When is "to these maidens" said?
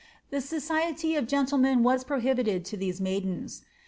2.65-3.61